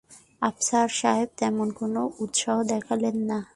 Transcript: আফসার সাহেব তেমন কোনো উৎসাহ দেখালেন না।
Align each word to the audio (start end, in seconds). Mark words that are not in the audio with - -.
আফসার 0.41 0.87
সাহেব 0.99 1.29
তেমন 1.37 1.67
কোনো 1.71 2.01
উৎসাহ 2.19 2.57
দেখালেন 2.63 3.15
না। 3.29 3.39